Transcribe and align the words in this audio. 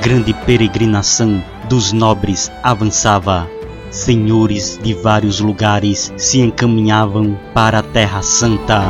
Grande 0.00 0.32
peregrinação 0.32 1.42
dos 1.68 1.92
nobres 1.92 2.50
avançava. 2.62 3.46
Senhores 3.90 4.78
de 4.82 4.94
vários 4.94 5.40
lugares 5.40 6.12
se 6.16 6.40
encaminhavam 6.40 7.38
para 7.52 7.80
a 7.80 7.82
Terra 7.82 8.22
Santa. 8.22 8.80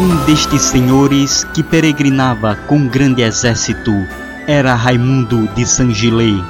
Um 0.00 0.24
destes 0.24 0.62
senhores 0.62 1.44
que 1.52 1.62
peregrinava 1.62 2.54
com 2.66 2.86
grande 2.86 3.20
exército 3.22 3.92
era 4.46 4.74
Raimundo 4.74 5.48
de 5.54 5.66
Saint-Gilles, 5.66 6.42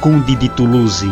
conde 0.00 0.36
de 0.36 0.48
Toulouse, 0.50 1.10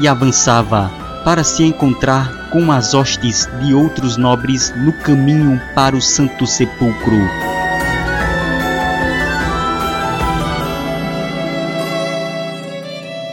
e 0.00 0.08
avançava 0.08 0.90
para 1.24 1.44
se 1.44 1.64
encontrar 1.64 2.48
com 2.50 2.72
as 2.72 2.94
hostes 2.94 3.48
de 3.62 3.74
outros 3.74 4.16
nobres 4.16 4.72
no 4.76 4.92
caminho 4.92 5.60
para 5.74 5.96
o 5.96 6.00
Santo 6.00 6.46
Sepulcro. 6.46 7.18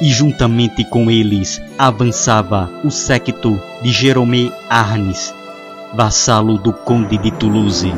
E 0.02 0.10
juntamente 0.10 0.84
com 0.84 1.10
eles 1.10 1.62
avançava 1.78 2.70
o 2.84 2.92
séquito 2.92 3.60
de 3.82 3.92
Jerome 3.92 4.52
Arnes, 4.70 5.34
vassalo 5.94 6.58
do 6.58 6.74
conde 6.74 7.18
de 7.18 7.32
Toulouse. 7.32 7.92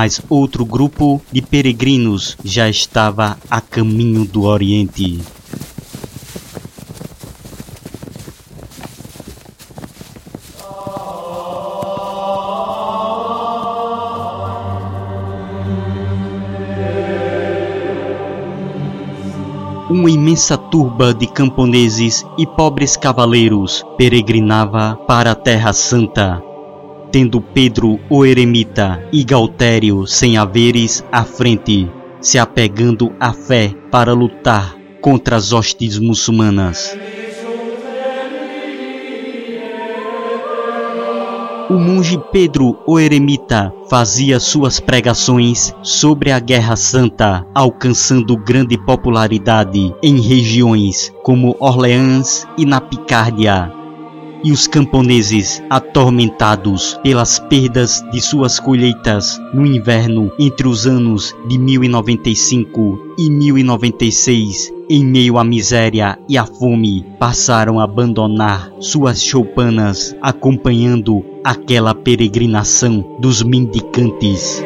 Mas 0.00 0.18
outro 0.30 0.64
grupo 0.64 1.20
de 1.30 1.42
peregrinos 1.42 2.34
já 2.42 2.70
estava 2.70 3.36
a 3.50 3.60
caminho 3.60 4.24
do 4.24 4.44
Oriente. 4.44 5.20
Uma 19.90 20.10
imensa 20.10 20.56
turba 20.56 21.12
de 21.12 21.26
camponeses 21.26 22.24
e 22.38 22.46
pobres 22.46 22.96
cavaleiros 22.96 23.84
peregrinava 23.98 24.96
para 25.06 25.32
a 25.32 25.34
Terra 25.34 25.74
Santa 25.74 26.49
tendo 27.10 27.40
Pedro 27.40 27.98
o 28.08 28.24
eremita 28.24 29.02
e 29.12 29.24
Galtério 29.24 30.06
sem 30.06 30.36
haveres 30.36 31.04
à 31.10 31.24
frente, 31.24 31.88
se 32.20 32.38
apegando 32.38 33.12
à 33.18 33.32
fé 33.32 33.74
para 33.90 34.12
lutar 34.12 34.76
contra 35.00 35.36
as 35.36 35.52
hostes 35.52 35.98
muçulmanas. 35.98 36.96
O 41.70 41.78
monge 41.78 42.20
Pedro 42.32 42.76
o 42.84 42.98
Eremita 42.98 43.72
fazia 43.88 44.40
suas 44.40 44.80
pregações 44.80 45.72
sobre 45.84 46.32
a 46.32 46.40
Guerra 46.40 46.74
Santa, 46.74 47.46
alcançando 47.54 48.36
grande 48.36 48.76
popularidade 48.76 49.94
em 50.02 50.20
regiões 50.20 51.12
como 51.22 51.54
Orleans 51.60 52.44
e 52.58 52.64
na 52.64 52.80
Picárdia, 52.80 53.72
e 54.42 54.52
os 54.52 54.66
camponeses, 54.66 55.62
atormentados 55.68 56.98
pelas 57.02 57.38
perdas 57.38 58.04
de 58.12 58.20
suas 58.20 58.58
colheitas 58.58 59.38
no 59.52 59.66
inverno 59.66 60.30
entre 60.38 60.66
os 60.68 60.86
anos 60.86 61.34
de 61.48 61.58
1095 61.58 63.14
e 63.18 63.30
1096, 63.30 64.72
em 64.88 65.04
meio 65.04 65.38
à 65.38 65.44
miséria 65.44 66.18
e 66.28 66.36
à 66.36 66.44
fome, 66.44 67.06
passaram 67.18 67.78
a 67.78 67.84
abandonar 67.84 68.72
suas 68.80 69.22
choupanas, 69.22 70.16
acompanhando 70.20 71.24
aquela 71.44 71.94
peregrinação 71.94 73.16
dos 73.20 73.42
mendicantes. 73.42 74.62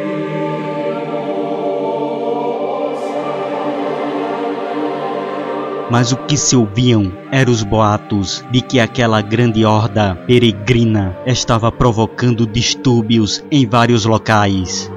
Mas 5.95 6.11
o 6.11 6.17
que 6.17 6.37
se 6.37 6.57
ouviam 6.57 7.13
eram 7.31 7.53
os 7.53 7.63
boatos 7.63 8.45
de 8.51 8.61
que 8.61 8.81
aquela 8.81 9.21
grande 9.21 9.65
horda 9.65 10.17
peregrina 10.27 11.17
estava 11.25 11.71
provocando 11.71 12.49
distúrbios 12.49 13.45
em 13.49 13.65
vários 13.65 14.05
locais. 14.05 14.91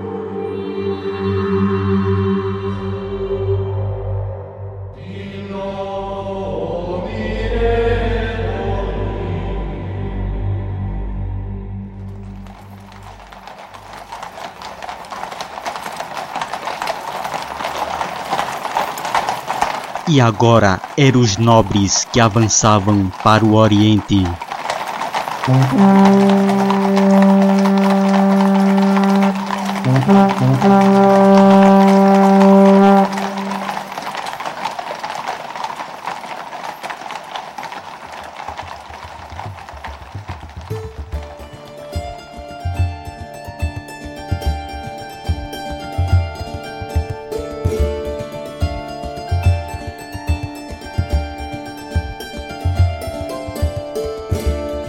E 20.09 20.21
agora 20.21 20.79
eram 20.97 21.19
os 21.19 21.35
nobres 21.35 22.05
que 22.05 22.19
avançavam 22.19 23.11
para 23.23 23.43
o 23.43 23.55
Oriente. 23.55 24.23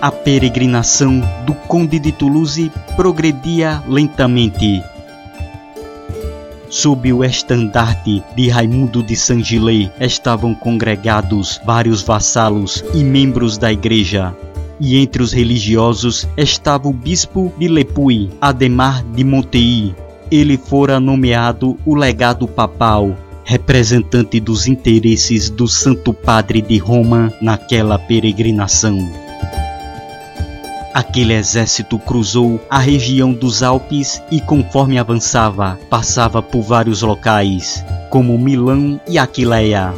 A 0.00 0.12
peregrinação 0.12 1.20
do 1.44 1.52
Conde 1.52 1.98
de 1.98 2.12
Toulouse 2.12 2.70
progredia 2.94 3.82
lentamente. 3.88 4.80
Sob 6.70 7.12
o 7.12 7.24
estandarte 7.24 8.22
de 8.36 8.48
Raimundo 8.48 9.02
de 9.02 9.16
Saint-Gilles 9.16 9.90
estavam 10.00 10.54
congregados 10.54 11.60
vários 11.66 12.00
vassalos 12.00 12.84
e 12.94 13.02
membros 13.02 13.58
da 13.58 13.72
igreja. 13.72 14.32
E 14.78 14.96
entre 14.98 15.20
os 15.20 15.32
religiosos 15.32 16.28
estava 16.36 16.86
o 16.86 16.92
bispo 16.92 17.52
de 17.58 17.66
Lepuy, 17.66 18.30
Ademar 18.40 19.02
de 19.02 19.24
Montei. 19.24 19.96
Ele 20.30 20.56
fora 20.56 21.00
nomeado 21.00 21.76
o 21.84 21.96
legado 21.96 22.46
papal, 22.46 23.16
representante 23.42 24.38
dos 24.38 24.68
interesses 24.68 25.50
do 25.50 25.66
Santo 25.66 26.12
Padre 26.12 26.62
de 26.62 26.78
Roma 26.78 27.32
naquela 27.42 27.98
peregrinação. 27.98 29.27
Aquele 30.98 31.32
exército 31.32 31.96
cruzou 31.96 32.60
a 32.68 32.80
região 32.80 33.32
dos 33.32 33.62
Alpes 33.62 34.20
e, 34.32 34.40
conforme 34.40 34.98
avançava, 34.98 35.78
passava 35.88 36.42
por 36.42 36.60
vários 36.60 37.02
locais, 37.02 37.84
como 38.10 38.36
Milão 38.36 39.00
e 39.08 39.16
Aquileia. 39.16 39.94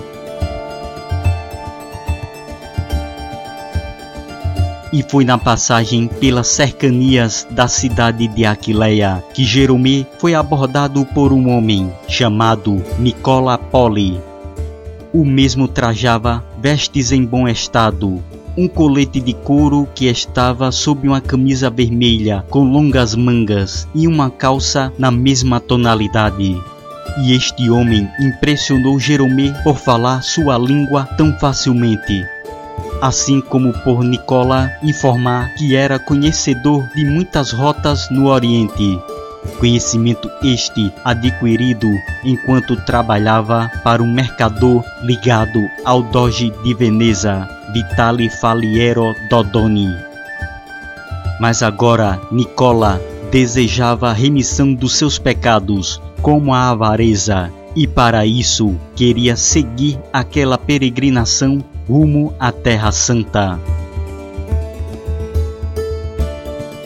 E 4.92 5.02
foi 5.02 5.24
na 5.24 5.38
passagem 5.38 6.06
pelas 6.06 6.48
cercanias 6.48 7.46
da 7.50 7.66
cidade 7.66 8.28
de 8.28 8.44
Aquileia 8.44 9.24
que 9.32 9.42
Jerome 9.42 10.06
foi 10.18 10.34
abordado 10.34 11.06
por 11.06 11.32
um 11.32 11.48
homem 11.48 11.90
chamado 12.08 12.84
Nicola 12.98 13.56
Poli. 13.56 14.20
O 15.14 15.24
mesmo 15.24 15.66
trajava 15.66 16.44
vestes 16.60 17.10
em 17.10 17.24
bom 17.24 17.48
estado, 17.48 18.22
um 18.56 18.68
colete 18.68 19.20
de 19.20 19.32
couro 19.32 19.88
que 19.94 20.06
estava 20.06 20.70
sob 20.72 21.08
uma 21.08 21.20
camisa 21.20 21.70
vermelha 21.70 22.44
com 22.50 22.64
longas 22.64 23.14
mangas 23.14 23.88
e 23.94 24.06
uma 24.06 24.30
calça 24.30 24.92
na 24.98 25.10
mesma 25.10 25.60
tonalidade. 25.60 26.56
E 27.24 27.32
este 27.34 27.70
homem 27.70 28.08
impressionou 28.20 28.98
Jerome 28.98 29.52
por 29.64 29.76
falar 29.76 30.22
sua 30.22 30.56
língua 30.58 31.04
tão 31.16 31.36
facilmente 31.38 32.24
assim 33.00 33.40
como 33.40 33.72
por 33.72 34.04
Nicola 34.04 34.70
informar 34.82 35.54
que 35.54 35.74
era 35.74 35.98
conhecedor 35.98 36.86
de 36.94 37.04
muitas 37.04 37.50
rotas 37.50 38.10
no 38.10 38.26
Oriente. 38.26 39.00
Conhecimento 39.60 40.30
este 40.42 40.90
adquirido 41.04 41.86
enquanto 42.24 42.74
trabalhava 42.86 43.70
para 43.84 44.02
um 44.02 44.10
mercador 44.10 44.82
ligado 45.02 45.60
ao 45.84 46.02
Doge 46.02 46.50
de 46.64 46.72
Veneza, 46.72 47.46
Vitali 47.70 48.30
Faliero 48.30 49.14
Dodoni. 49.28 49.94
Mas 51.38 51.62
agora 51.62 52.18
Nicola 52.32 52.98
desejava 53.30 54.14
remissão 54.14 54.72
dos 54.72 54.96
seus 54.96 55.18
pecados, 55.18 56.00
como 56.22 56.54
a 56.54 56.70
avareza, 56.70 57.52
e 57.76 57.86
para 57.86 58.24
isso 58.24 58.74
queria 58.96 59.36
seguir 59.36 59.98
aquela 60.10 60.56
peregrinação 60.56 61.62
rumo 61.86 62.32
à 62.40 62.50
Terra 62.50 62.90
Santa. 62.92 63.60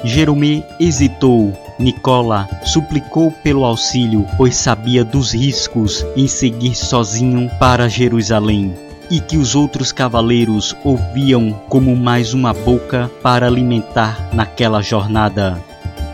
Jerome 0.05 0.62
hesitou. 0.79 1.63
Nicola 1.79 2.49
suplicou 2.65 3.31
pelo 3.31 3.65
auxílio, 3.65 4.26
pois 4.37 4.56
sabia 4.56 5.05
dos 5.05 5.32
riscos 5.32 6.05
em 6.17 6.26
seguir 6.26 6.75
sozinho 6.75 7.50
para 7.59 7.88
Jerusalém 7.88 8.75
e 9.11 9.21
que 9.21 9.37
os 9.37 9.55
outros 9.55 9.93
cavaleiros 9.93 10.75
ouviam 10.85 11.53
como 11.69 11.94
mais 11.94 12.32
uma 12.32 12.55
boca 12.55 13.11
para 13.23 13.47
alimentar 13.47 14.31
naquela 14.32 14.81
jornada. 14.81 15.62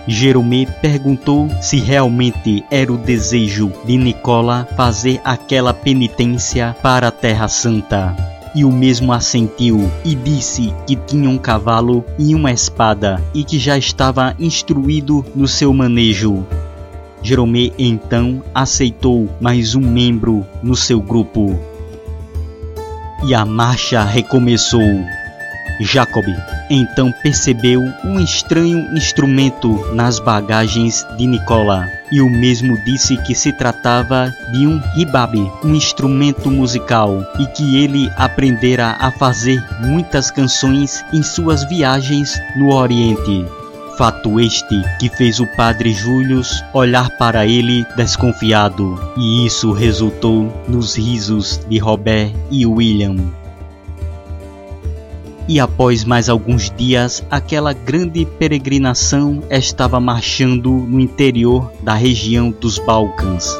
Jerome 0.06 0.66
perguntou 0.80 1.48
se 1.60 1.78
realmente 1.78 2.64
era 2.70 2.92
o 2.92 2.96
desejo 2.96 3.72
de 3.84 3.96
Nicola 3.96 4.66
fazer 4.76 5.20
aquela 5.24 5.72
penitência 5.72 6.74
para 6.82 7.08
a 7.08 7.12
Terra 7.12 7.48
Santa. 7.48 8.29
E 8.54 8.64
o 8.64 8.72
mesmo 8.72 9.12
assentiu 9.12 9.90
e 10.04 10.14
disse 10.14 10.74
que 10.86 10.96
tinha 10.96 11.30
um 11.30 11.38
cavalo 11.38 12.04
e 12.18 12.34
uma 12.34 12.50
espada 12.50 13.22
e 13.32 13.44
que 13.44 13.58
já 13.58 13.78
estava 13.78 14.34
instruído 14.38 15.24
no 15.34 15.46
seu 15.46 15.72
manejo. 15.72 16.44
Jerome 17.22 17.72
então 17.78 18.42
aceitou 18.54 19.28
mais 19.40 19.74
um 19.74 19.80
membro 19.80 20.44
no 20.62 20.74
seu 20.74 21.00
grupo. 21.00 21.58
E 23.24 23.34
a 23.34 23.44
marcha 23.44 24.02
recomeçou. 24.02 25.04
Jacob 25.80 26.24
então 26.68 27.12
percebeu 27.22 27.80
um 28.04 28.20
estranho 28.20 28.96
instrumento 28.96 29.94
nas 29.94 30.18
bagagens 30.18 31.06
de 31.16 31.26
Nicola 31.26 31.99
e 32.10 32.20
o 32.20 32.28
mesmo 32.28 32.76
disse 32.84 33.16
que 33.18 33.34
se 33.34 33.52
tratava 33.52 34.32
de 34.52 34.66
um 34.66 34.80
ribabe, 34.94 35.50
um 35.64 35.74
instrumento 35.74 36.50
musical, 36.50 37.24
e 37.38 37.46
que 37.46 37.76
ele 37.76 38.10
aprendera 38.16 38.96
a 38.98 39.10
fazer 39.10 39.62
muitas 39.80 40.30
canções 40.30 41.04
em 41.12 41.22
suas 41.22 41.64
viagens 41.64 42.40
no 42.56 42.74
Oriente. 42.74 43.46
Fato 43.96 44.40
este 44.40 44.82
que 44.98 45.10
fez 45.10 45.40
o 45.40 45.46
padre 45.56 45.92
Július 45.92 46.64
olhar 46.72 47.10
para 47.18 47.46
ele 47.46 47.84
desconfiado, 47.96 48.98
e 49.16 49.44
isso 49.44 49.72
resultou 49.72 50.64
nos 50.66 50.96
risos 50.96 51.60
de 51.68 51.78
Robert 51.78 52.32
e 52.50 52.64
William 52.64 53.39
e 55.50 55.58
após 55.58 56.04
mais 56.04 56.28
alguns 56.28 56.70
dias, 56.70 57.24
aquela 57.28 57.72
grande 57.72 58.24
peregrinação 58.24 59.42
estava 59.50 59.98
marchando 59.98 60.70
no 60.70 61.00
interior 61.00 61.72
da 61.82 61.92
região 61.92 62.52
dos 62.52 62.78
Balcãs. 62.78 63.58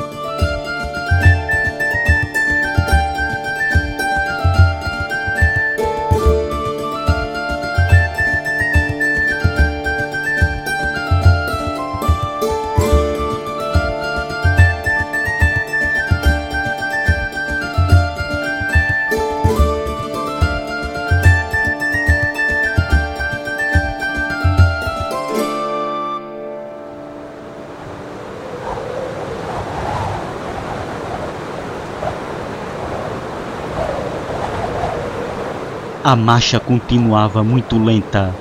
A 36.10 36.16
marcha 36.16 36.58
continuava 36.58 37.44
muito 37.44 37.78
lenta 37.78 38.34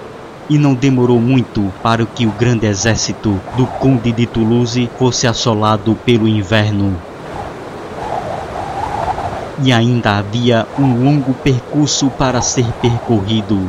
e 0.49 0.57
não 0.57 0.73
demorou 0.73 1.21
muito 1.21 1.71
para 1.83 2.03
que 2.03 2.25
o 2.25 2.31
grande 2.31 2.65
exército 2.65 3.39
do 3.55 3.67
Conde 3.67 4.11
de 4.11 4.25
Toulouse 4.25 4.89
fosse 4.97 5.27
assolado 5.27 5.93
pelo 6.03 6.27
inverno. 6.27 6.99
E 9.61 9.71
ainda 9.71 10.17
havia 10.17 10.65
um 10.79 11.03
longo 11.03 11.31
percurso 11.31 12.09
para 12.09 12.41
ser 12.41 12.65
percorrido. 12.81 13.63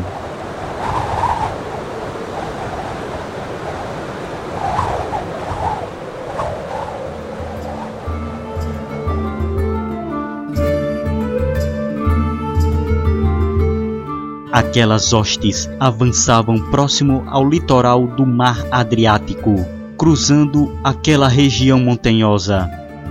Aquelas 14.70 15.12
hostes 15.12 15.68
avançavam 15.80 16.70
próximo 16.70 17.24
ao 17.26 17.44
litoral 17.44 18.06
do 18.06 18.24
Mar 18.24 18.64
Adriático, 18.70 19.66
cruzando 19.98 20.78
aquela 20.84 21.26
região 21.26 21.80
montanhosa, 21.80 22.70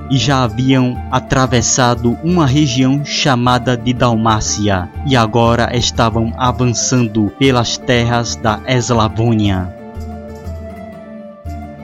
e 0.10 0.18
já 0.18 0.42
haviam 0.42 0.96
atravessado 1.12 2.18
uma 2.24 2.48
região 2.48 3.04
chamada 3.04 3.76
de 3.76 3.92
Dalmácia 3.92 4.90
e 5.06 5.18
agora 5.18 5.76
estavam 5.76 6.34
avançando 6.38 7.30
pelas 7.38 7.78
terras 7.78 8.38
da 8.38 8.62
Eslavônia. 8.66 9.68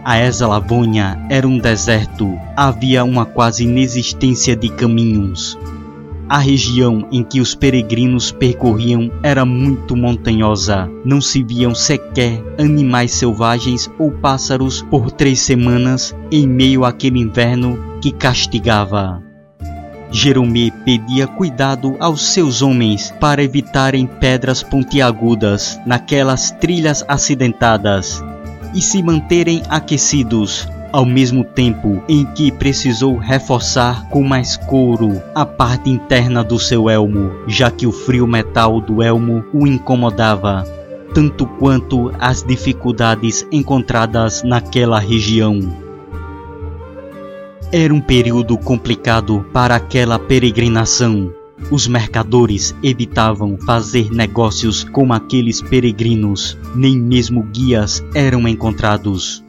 A 0.06 0.22
Eslavônia 0.22 1.20
era 1.30 1.46
um 1.46 1.60
deserto, 1.60 2.40
havia 2.56 3.04
uma 3.04 3.26
quase 3.26 3.66
inexistência 3.66 4.56
de 4.56 4.70
caminhos. 4.70 5.58
A 6.28 6.40
região 6.40 7.08
em 7.12 7.24
que 7.24 7.40
os 7.40 7.54
peregrinos 7.54 8.32
percorriam 8.32 9.12
era 9.22 9.46
muito 9.46 9.96
montanhosa. 9.96 10.90
Não 11.06 11.22
se 11.22 11.44
viam 11.44 11.76
sequer 11.76 12.44
animais 12.58 13.12
selvagens 13.12 13.90
ou 14.00 14.12
pássaros 14.12 14.82
por 14.82 15.12
três 15.12 15.40
semanas 15.40 16.16
em 16.32 16.48
meio 16.48 16.84
àquele 16.84 17.20
inverno 17.20 17.78
que 18.02 18.12
castigava. 18.12 19.22
Jerome 20.12 20.72
pedia 20.84 21.28
cuidado 21.28 21.96
aos 22.00 22.34
seus 22.34 22.62
homens 22.62 23.14
para 23.20 23.44
evitarem 23.44 24.08
pedras 24.08 24.64
pontiagudas 24.64 25.80
naquelas 25.86 26.52
trilhas 26.52 27.04
acidentadas 27.08 28.24
e 28.74 28.82
se 28.82 29.04
manterem 29.04 29.62
aquecidos 29.70 30.68
ao 30.96 31.06
mesmo 31.06 31.44
tempo 31.44 32.02
em 32.08 32.24
que 32.24 32.50
precisou 32.54 33.18
reforçar 33.18 34.08
com 34.08 34.24
mais 34.24 34.56
couro 34.56 35.22
a 35.36 35.46
parte 35.46 35.90
interna 35.90 36.42
do 36.42 36.58
seu 36.58 36.90
elmo, 36.90 37.34
já 37.46 37.70
que 37.70 37.86
o 37.86 37.92
frio 37.92 38.26
metal 38.26 38.80
do 38.80 39.04
elmo 39.04 39.44
o 39.52 39.68
incomodava, 39.68 40.64
tanto 41.14 41.46
quanto 41.46 42.14
as 42.18 42.44
dificuldades 42.44 43.46
encontradas 43.52 44.42
naquela 44.42 44.98
região. 44.98 45.60
Era 47.74 47.94
um 47.94 48.00
período 48.00 48.58
complicado 48.58 49.46
para 49.52 49.76
aquela 49.76 50.18
peregrinação. 50.18 51.30
Os 51.70 51.90
mercadores 51.90 52.74
evitavam 52.82 53.58
fazer 53.58 54.10
negócios 54.12 54.86
com 54.86 55.12
aqueles 55.12 55.62
peregrinos, 55.62 56.58
nem 56.74 56.98
mesmo 56.98 57.44
guias 57.44 58.02
eram 58.14 58.48
encontrados. 58.48 59.45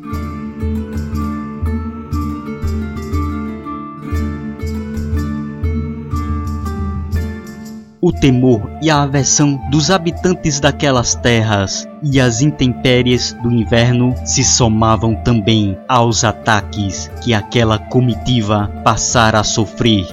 O 8.06 8.12
temor 8.12 8.70
e 8.80 8.88
a 8.88 9.02
aversão 9.02 9.60
dos 9.68 9.90
habitantes 9.90 10.60
daquelas 10.60 11.16
terras 11.16 11.88
e 12.00 12.20
as 12.20 12.40
intempéries 12.40 13.32
do 13.42 13.50
inverno 13.50 14.14
se 14.24 14.44
somavam 14.44 15.12
também 15.12 15.76
aos 15.88 16.22
ataques 16.22 17.10
que 17.20 17.34
aquela 17.34 17.80
comitiva 17.80 18.70
passara 18.84 19.40
a 19.40 19.44
sofrer. 19.44 20.06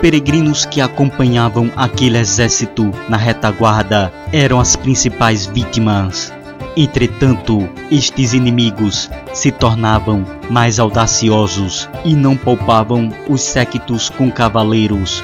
Peregrinos 0.00 0.64
que 0.64 0.80
acompanhavam 0.80 1.70
aquele 1.76 2.18
exército 2.18 2.90
na 3.08 3.16
retaguarda 3.16 4.12
eram 4.32 4.58
as 4.58 4.74
principais 4.74 5.46
vítimas. 5.46 6.32
Entretanto, 6.76 7.68
estes 7.90 8.32
inimigos 8.32 9.10
se 9.34 9.50
tornavam 9.50 10.24
mais 10.48 10.78
audaciosos 10.78 11.88
e 12.04 12.14
não 12.14 12.36
poupavam 12.36 13.10
os 13.28 13.42
séquitos 13.42 14.08
com 14.08 14.30
cavaleiros. 14.30 15.22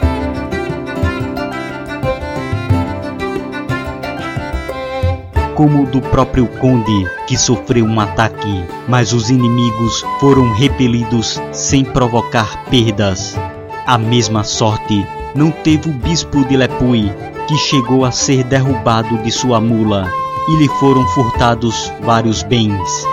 Como 5.55 5.85
o 5.85 5.87
do 5.87 6.03
próprio 6.03 6.47
conde, 6.47 7.09
que 7.27 7.39
sofreu 7.39 7.87
um 7.87 7.99
ataque, 7.99 8.65
mas 8.87 9.15
os 9.15 9.31
inimigos 9.31 10.05
foram 10.21 10.53
repelidos 10.53 11.41
sem 11.51 11.83
provocar 11.83 12.65
perdas. 12.65 13.35
A 13.87 13.97
mesma 13.97 14.43
sorte 14.43 15.07
não 15.33 15.53
teve 15.53 15.89
o 15.89 15.93
bispo 15.93 16.45
de 16.45 16.57
Lepui, 16.57 17.09
que 17.47 17.57
chegou 17.57 18.05
a 18.05 18.11
ser 18.11 18.43
derrubado 18.43 19.17
de 19.19 19.31
sua 19.31 19.61
mula 19.61 20.11
e 20.49 20.57
lhe 20.57 20.69
foram 20.81 21.07
furtados 21.09 21.93
vários 22.01 22.43
bens. 22.43 23.07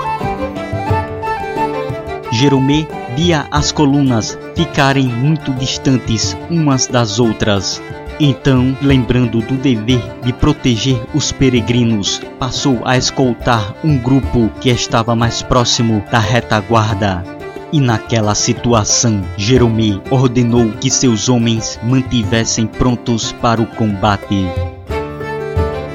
Jeromé 2.32 2.88
via 3.16 3.46
as 3.52 3.72
colunas 3.72 4.36
ficarem 4.56 5.06
muito 5.06 5.54
distantes 5.54 6.36
umas 6.50 6.88
das 6.88 7.20
outras. 7.20 7.80
Então, 8.20 8.76
lembrando 8.82 9.42
do 9.42 9.54
dever 9.54 10.02
de 10.24 10.34
proteger 10.34 11.00
os 11.14 11.32
peregrinos, 11.32 12.20
passou 12.40 12.82
a 12.84 12.98
escoltar 12.98 13.76
um 13.84 13.96
grupo 14.00 14.50
que 14.60 14.72
estava 14.72 15.16
mais 15.16 15.44
próximo 15.44 16.04
da 16.12 16.18
retaguarda. 16.18 17.43
E 17.74 17.80
naquela 17.80 18.36
situação, 18.36 19.24
Jerome 19.36 20.00
ordenou 20.12 20.74
que 20.74 20.92
seus 20.92 21.28
homens 21.28 21.80
mantivessem 21.82 22.68
prontos 22.68 23.32
para 23.32 23.60
o 23.60 23.66
combate. 23.66 24.46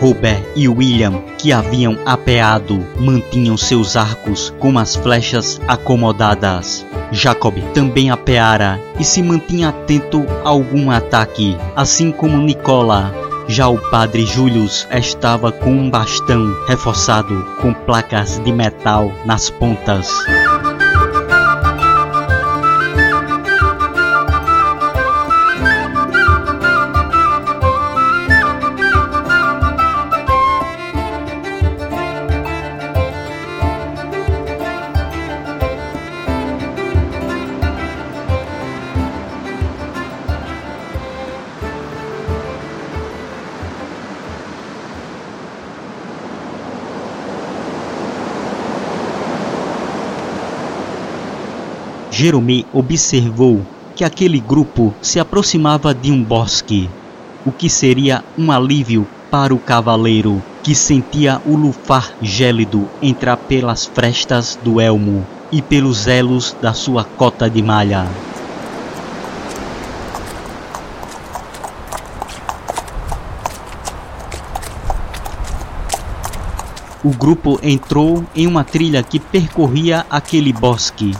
Robert 0.00 0.42
e 0.56 0.68
William, 0.68 1.22
que 1.38 1.52
haviam 1.52 1.96
apeado, 2.04 2.84
mantinham 2.98 3.56
seus 3.56 3.94
arcos 3.94 4.52
com 4.58 4.76
as 4.76 4.96
flechas 4.96 5.60
acomodadas. 5.68 6.84
Jacob 7.12 7.54
também 7.72 8.10
apeara 8.10 8.80
e 8.98 9.04
se 9.04 9.22
mantinha 9.22 9.68
atento 9.68 10.26
a 10.44 10.48
algum 10.48 10.90
ataque, 10.90 11.56
assim 11.76 12.10
como 12.10 12.38
Nicola. 12.38 13.14
Já 13.46 13.68
o 13.68 13.78
padre 13.78 14.26
Julius 14.26 14.84
estava 14.90 15.52
com 15.52 15.70
um 15.70 15.88
bastão 15.88 16.52
reforçado 16.66 17.46
com 17.62 17.72
placas 17.72 18.42
de 18.42 18.52
metal 18.52 19.12
nas 19.24 19.48
pontas. 19.48 20.08
Jerome 52.10 52.66
observou 52.72 53.64
que 53.94 54.02
aquele 54.02 54.40
grupo 54.40 54.94
se 55.02 55.20
aproximava 55.20 55.94
de 55.94 56.10
um 56.10 56.22
bosque, 56.22 56.88
o 57.44 57.52
que 57.52 57.68
seria 57.68 58.24
um 58.36 58.50
alívio 58.50 59.06
para 59.30 59.54
o 59.54 59.58
cavaleiro, 59.58 60.42
que 60.62 60.74
sentia 60.74 61.40
o 61.44 61.54
lufar 61.54 62.12
gélido 62.22 62.88
entrar 63.02 63.36
pelas 63.36 63.84
frestas 63.84 64.58
do 64.62 64.80
elmo 64.80 65.26
e 65.52 65.60
pelos 65.60 66.06
elos 66.06 66.56
da 66.62 66.72
sua 66.72 67.04
cota 67.04 67.48
de 67.48 67.62
malha. 67.62 68.06
O 77.04 77.10
grupo 77.10 77.60
entrou 77.62 78.24
em 78.34 78.46
uma 78.46 78.64
trilha 78.64 79.02
que 79.02 79.20
percorria 79.20 80.04
aquele 80.10 80.52
bosque 80.52 81.14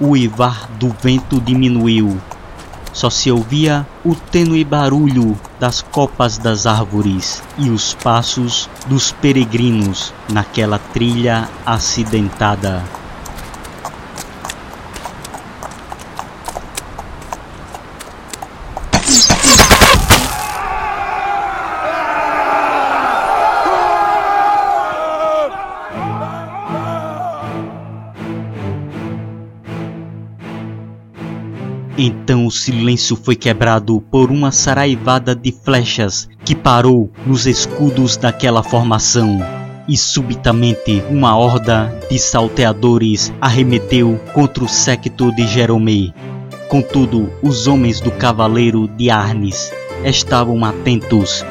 o 0.00 0.08
uivar 0.08 0.68
do 0.78 0.94
vento 1.02 1.40
diminuiu. 1.40 2.20
Só 2.92 3.10
se 3.10 3.30
ouvia 3.30 3.86
o 4.04 4.14
tênue 4.14 4.64
barulho 4.64 5.38
das 5.60 5.82
copas 5.82 6.38
das 6.38 6.66
árvores 6.66 7.42
e 7.58 7.68
os 7.68 7.94
passos 7.94 8.70
dos 8.86 9.12
peregrinos 9.12 10.14
naquela 10.32 10.78
trilha 10.78 11.48
acidentada. 11.66 12.82
Então 31.98 32.46
o 32.46 32.50
silêncio 32.50 33.16
foi 33.16 33.34
quebrado 33.34 34.02
por 34.10 34.30
uma 34.30 34.52
saraivada 34.52 35.34
de 35.34 35.50
flechas 35.50 36.28
que 36.44 36.54
parou 36.54 37.10
nos 37.26 37.46
escudos 37.46 38.16
daquela 38.16 38.62
formação. 38.62 39.38
E 39.88 39.96
subitamente 39.96 41.02
uma 41.08 41.36
horda 41.36 41.92
de 42.10 42.18
salteadores 42.18 43.32
arremeteu 43.40 44.20
contra 44.34 44.64
o 44.64 44.68
séquito 44.68 45.34
de 45.34 45.46
Jerome. 45.46 46.12
Contudo, 46.68 47.30
os 47.42 47.66
homens 47.66 48.00
do 48.00 48.10
cavaleiro 48.10 48.88
de 48.88 49.08
Arnes 49.08 49.72
estavam 50.04 50.64
atentos 50.64 51.44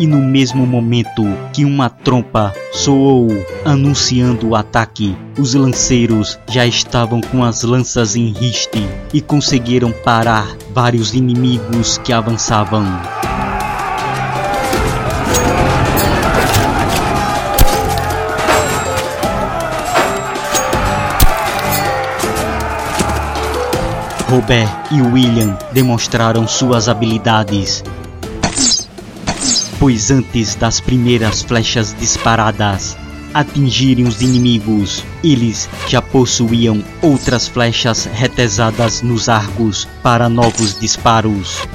e 0.00 0.06
no 0.06 0.16
mesmo 0.16 0.66
momento 0.66 1.22
que 1.52 1.62
uma 1.62 1.90
trompa 1.90 2.54
soou 2.72 3.28
anunciando 3.66 4.48
o 4.48 4.56
ataque, 4.56 5.14
os 5.38 5.52
lanceiros 5.52 6.38
já 6.48 6.66
estavam 6.66 7.20
com 7.20 7.44
as 7.44 7.62
lanças 7.62 8.16
em 8.16 8.32
riste 8.32 8.82
e 9.12 9.20
conseguiram 9.20 9.92
parar 9.92 10.56
vários 10.72 11.12
inimigos 11.12 11.98
que 11.98 12.14
avançavam. 12.14 12.82
Robert 24.30 24.70
e 24.92 25.02
William 25.02 25.58
demonstraram 25.72 26.48
suas 26.48 26.88
habilidades 26.88 27.82
pois 29.80 30.10
antes 30.10 30.54
das 30.54 30.78
primeiras 30.78 31.42
flechas 31.42 31.96
disparadas 31.98 32.96
atingirem 33.32 34.06
os 34.06 34.20
inimigos, 34.20 35.04
eles 35.24 35.68
já 35.88 36.02
possuíam 36.02 36.84
outras 37.00 37.48
flechas 37.48 38.04
retesadas 38.04 39.02
nos 39.02 39.28
arcos 39.28 39.88
para 40.02 40.28
novos 40.28 40.78
disparos. 40.78 41.66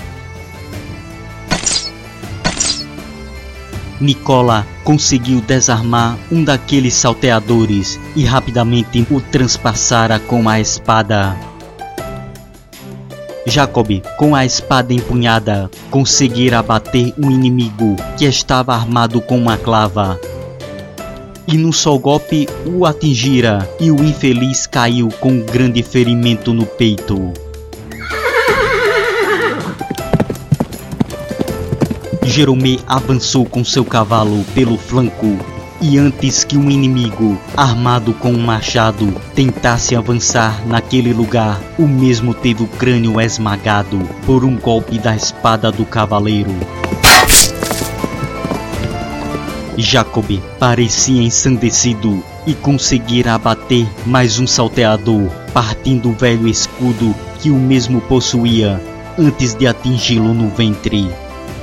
Nicola 4.00 4.68
conseguiu 4.84 5.42
desarmar 5.42 6.18
um 6.32 6.44
daqueles 6.44 6.94
salteadores 6.94 8.00
e 8.16 8.26
rapidamente 8.26 9.08
o 9.10 9.22
transpassara 9.22 10.20
com 10.20 10.48
a 10.50 10.60
espada. 10.60 11.55
Jacob, 13.46 14.02
com 14.18 14.36
a 14.36 14.44
espada 14.44 14.92
empunhada, 14.92 15.70
conseguira 15.92 16.60
abater 16.60 17.14
um 17.18 17.30
inimigo 17.30 17.96
que 18.18 18.26
estava 18.26 18.74
armado 18.74 19.22
com 19.22 19.38
uma 19.38 19.56
clava. 19.56 20.20
E 21.48 21.56
num 21.56 21.72
só 21.72 21.96
golpe 21.96 22.48
o 22.66 22.86
atingira 22.86 23.70
e 23.80 23.92
o 23.92 24.04
infeliz 24.04 24.66
caiu 24.66 25.10
com 25.20 25.30
um 25.30 25.46
grande 25.46 25.84
ferimento 25.84 26.54
no 26.54 26.66
peito. 26.66 27.32
Jerome 32.24 32.80
avançou 32.88 33.46
com 33.46 33.64
seu 33.64 33.86
cavalo 33.86 34.44
pelo 34.56 34.76
flanco 34.76 35.55
e 35.82 35.98
antes 35.98 36.44
que 36.44 36.58
um 36.58 36.70
inimigo, 36.70 37.38
armado 37.56 38.14
com 38.14 38.32
um 38.32 38.46
machado, 38.46 39.14
tentasse 39.34 39.96
avançar 39.96 40.66
naquele 40.66 41.14
lugar, 41.14 41.62
o 41.78 41.88
mesmo 41.88 42.34
teve 42.34 42.64
o 42.64 42.68
crânio 42.68 43.20
esmagado 43.20 44.00
por 44.26 44.44
um 44.44 44.56
golpe 44.56 44.98
da 44.98 45.16
espada 45.16 45.72
do 45.72 45.86
cavaleiro. 45.86 46.56
Jacob 49.78 50.42
parecia 50.58 51.22
ensandecido 51.22 52.24
e 52.48 52.54
conseguira 52.54 53.34
abater 53.34 53.86
mais 54.06 54.40
um 54.40 54.48
salteador, 54.48 55.30
partindo 55.54 56.10
o 56.10 56.14
velho 56.14 56.48
escudo 56.48 57.14
que 57.40 57.52
o 57.52 57.56
mesmo 57.56 58.00
possuía 58.02 58.82
antes 59.18 59.54
de 59.54 59.68
atingi-lo 59.68 60.34
no 60.34 60.50
ventre. 60.50 61.10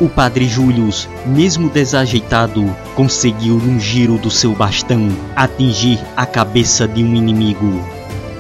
O 0.03 0.09
padre 0.09 0.49
Julius, 0.49 1.09
mesmo 1.25 1.71
desajeitado, 1.71 2.65
conseguiu 2.97 3.55
num 3.55 3.79
giro 3.79 4.19
do 4.19 4.33
seu 4.33 4.53
bastão 4.53 5.09
atingir 5.37 5.97
a 6.17 6.27
cabeça 6.27 6.89
de 6.89 7.05
um 7.05 7.15
inimigo. 7.15 7.81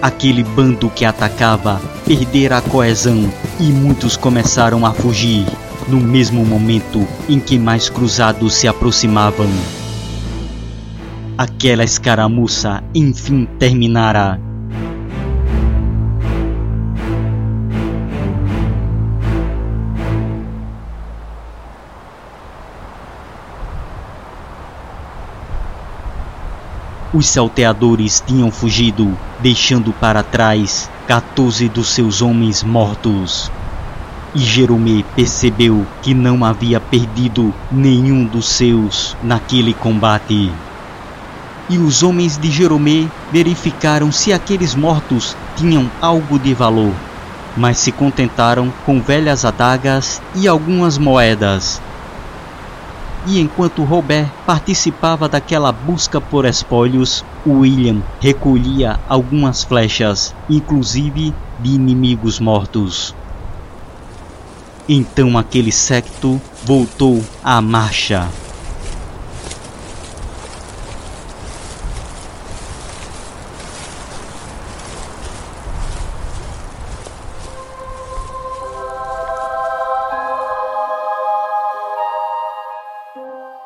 Aquele 0.02 0.42
bando 0.42 0.90
que 0.90 1.04
atacava 1.04 1.81
perdera 2.04 2.59
a 2.59 2.61
coesão 2.61 3.33
e 3.61 3.71
muitos 3.71 4.16
começaram 4.16 4.85
a 4.85 4.92
fugir 4.92 5.47
no 5.87 6.00
mesmo 6.00 6.45
momento 6.45 7.07
em 7.28 7.38
que 7.38 7.57
mais 7.61 7.88
cruzados 7.88 8.54
se 8.54 8.66
aproximavam. 8.66 9.49
Aquela 11.38 11.85
escaramuça 11.85 12.83
enfim 12.92 13.47
terminara 13.61 14.40
Os 27.14 27.26
salteadores 27.26 28.23
tinham 28.26 28.50
fugido, 28.50 29.07
deixando 29.38 29.92
para 29.92 30.23
trás 30.23 30.88
14 31.07 31.69
dos 31.69 31.88
seus 31.88 32.23
homens 32.23 32.62
mortos. 32.62 33.53
E 34.35 34.38
Jerome 34.38 35.05
percebeu 35.14 35.85
que 36.01 36.14
não 36.14 36.42
havia 36.42 36.81
perdido 36.81 37.53
nenhum 37.70 38.25
dos 38.25 38.48
seus 38.48 39.14
naquele 39.22 39.75
combate. 39.75 40.51
E 41.68 41.77
os 41.77 42.03
homens 42.03 42.38
de 42.38 42.51
Jerome 42.51 43.11
verificaram 43.31 44.11
se 44.11 44.33
aqueles 44.33 44.75
mortos 44.75 45.37
tinham 45.55 45.90
algo 46.01 46.38
de 46.38 46.55
valor, 46.55 46.94
mas 47.59 47.77
se 47.77 47.92
contentaram 47.92 48.72
com 48.87 49.03
velhas 49.03 49.44
adagas 49.44 50.22
e 50.35 50.48
algumas 50.48 50.96
moedas 50.96 51.79
e 53.26 53.40
enquanto 53.40 53.85
Robert 53.85 54.28
participava 54.44 55.28
daquela 55.28 55.70
busca 55.70 56.20
por 56.20 56.44
espólios, 56.44 57.24
William 57.46 58.02
recolhia 58.20 58.98
algumas 59.08 59.62
flechas, 59.62 60.35
inclusive 60.50 61.32
de 61.61 61.70
inimigos 61.70 62.40
mortos. 62.40 63.14
Então 64.88 65.38
aquele 65.38 65.70
secto 65.70 66.40
voltou 66.64 67.22
à 67.44 67.61
marcha. 67.61 68.28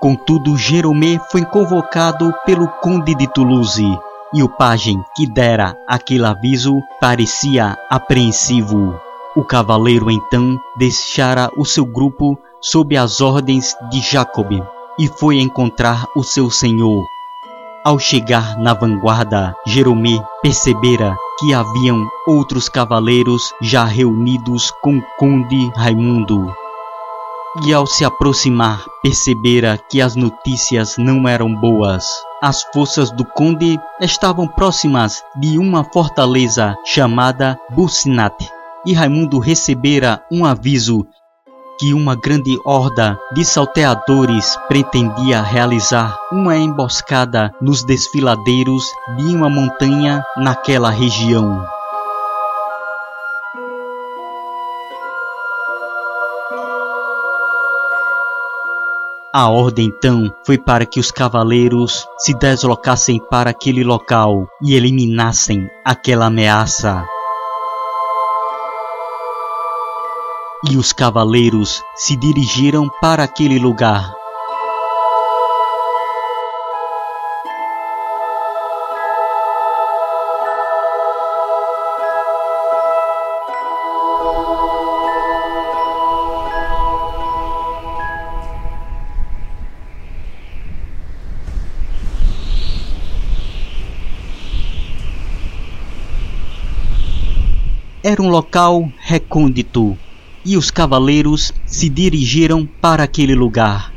Contudo, 0.06 0.56
Jerome 0.56 1.20
foi 1.32 1.44
convocado 1.44 2.32
pelo 2.46 2.68
conde 2.68 3.12
de 3.12 3.26
Toulouse, 3.26 3.84
e 4.32 4.40
o 4.40 4.48
pajem 4.48 5.02
que 5.16 5.26
dera 5.26 5.76
aquele 5.84 6.24
aviso 6.24 6.80
parecia 7.00 7.76
apreensivo. 7.90 8.94
O 9.34 9.42
cavaleiro 9.42 10.08
então 10.08 10.56
deixara 10.76 11.50
o 11.56 11.64
seu 11.64 11.84
grupo 11.84 12.38
sob 12.60 12.96
as 12.96 13.20
ordens 13.20 13.74
de 13.90 13.98
Jacob 13.98 14.52
e 14.96 15.08
foi 15.08 15.40
encontrar 15.40 16.06
o 16.14 16.22
seu 16.22 16.52
senhor. 16.52 17.04
Ao 17.84 17.98
chegar 17.98 18.56
na 18.58 18.74
vanguarda, 18.74 19.56
Jerome 19.66 20.22
percebera 20.40 21.16
que 21.40 21.52
haviam 21.52 22.08
outros 22.28 22.68
cavaleiros 22.68 23.52
já 23.60 23.84
reunidos 23.84 24.70
com 24.80 24.98
o 24.98 25.02
conde 25.18 25.68
Raimundo 25.74 26.54
e 27.64 27.72
ao 27.72 27.86
se 27.86 28.04
aproximar 28.04 28.84
percebera 29.02 29.78
que 29.90 30.00
as 30.00 30.16
notícias 30.16 30.96
não 30.98 31.26
eram 31.26 31.54
boas. 31.54 32.04
As 32.42 32.62
forças 32.72 33.10
do 33.10 33.24
conde 33.24 33.78
estavam 34.00 34.46
próximas 34.46 35.22
de 35.36 35.58
uma 35.58 35.84
fortaleza 35.84 36.76
chamada 36.84 37.58
Bucinat, 37.70 38.34
e 38.84 38.92
Raimundo 38.92 39.38
recebera 39.38 40.22
um 40.30 40.44
aviso 40.44 41.06
que 41.78 41.92
uma 41.92 42.14
grande 42.14 42.58
horda 42.64 43.18
de 43.34 43.44
salteadores 43.44 44.56
pretendia 44.68 45.42
realizar 45.42 46.16
uma 46.32 46.56
emboscada 46.56 47.52
nos 47.60 47.84
desfiladeiros 47.84 48.84
de 49.16 49.24
uma 49.34 49.48
montanha 49.48 50.22
naquela 50.36 50.90
região. 50.90 51.75
A 59.38 59.50
ordem 59.50 59.88
então 59.88 60.34
foi 60.46 60.56
para 60.56 60.86
que 60.86 60.98
os 60.98 61.10
cavaleiros 61.10 62.08
se 62.16 62.32
deslocassem 62.32 63.20
para 63.28 63.50
aquele 63.50 63.84
local 63.84 64.48
e 64.62 64.74
eliminassem 64.74 65.68
aquela 65.84 66.24
ameaça. 66.24 67.06
E 70.70 70.78
os 70.78 70.90
cavaleiros 70.90 71.82
se 71.94 72.16
dirigiram 72.16 72.88
para 72.98 73.24
aquele 73.24 73.58
lugar. 73.58 74.10
Era 98.08 98.22
um 98.22 98.28
local 98.28 98.88
recôndito 99.00 99.98
e 100.44 100.56
os 100.56 100.70
cavaleiros 100.70 101.52
se 101.66 101.88
dirigiram 101.88 102.64
para 102.80 103.02
aquele 103.02 103.34
lugar. 103.34 103.92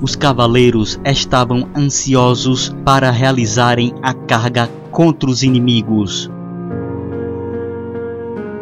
Os 0.00 0.14
cavaleiros 0.14 1.00
estavam 1.04 1.68
ansiosos 1.76 2.72
para 2.84 3.10
realizarem 3.10 3.92
a 4.04 4.14
carga 4.14 4.70
contra 4.92 5.28
os 5.28 5.42
inimigos. 5.42 6.30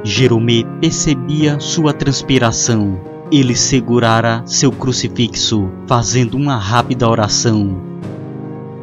Jerome 0.03 0.65
percebia 0.81 1.61
sua 1.61 1.93
transpiração. 1.93 2.99
Ele 3.31 3.55
segurara 3.55 4.43
seu 4.47 4.73
crucifixo, 4.73 5.71
fazendo 5.87 6.35
uma 6.35 6.57
rápida 6.57 7.07
oração 7.07 7.86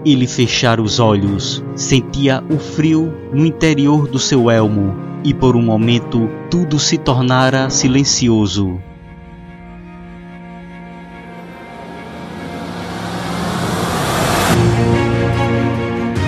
ele 0.05 0.27
fechar 0.27 0.79
os 0.79 0.99
olhos. 0.99 1.63
Sentia 1.75 2.43
o 2.49 2.57
frio 2.57 3.13
no 3.33 3.45
interior 3.45 4.07
do 4.07 4.19
seu 4.19 4.49
elmo 4.49 4.95
e 5.23 5.33
por 5.33 5.55
um 5.55 5.61
momento 5.61 6.29
tudo 6.49 6.79
se 6.79 6.97
tornara 6.97 7.69
silencioso. 7.69 8.79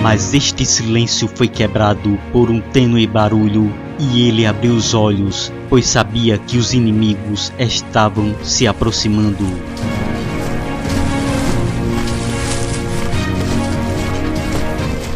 Mas 0.02 0.32
este 0.32 0.64
silêncio 0.64 1.28
foi 1.34 1.48
quebrado 1.48 2.18
por 2.32 2.48
um 2.48 2.60
tênue 2.60 3.06
barulho 3.06 3.72
e 3.98 4.28
ele 4.28 4.46
abriu 4.46 4.72
os 4.72 4.94
olhos, 4.94 5.52
pois 5.68 5.86
sabia 5.86 6.38
que 6.38 6.58
os 6.58 6.72
inimigos 6.72 7.52
estavam 7.58 8.34
se 8.42 8.68
aproximando. 8.68 9.44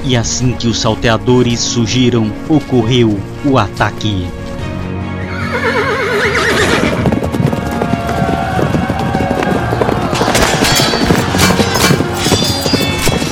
E 0.05 0.17
assim 0.17 0.53
que 0.53 0.67
os 0.67 0.79
salteadores 0.79 1.61
surgiram, 1.61 2.33
ocorreu 2.49 3.21
o 3.45 3.59
ataque. 3.59 4.27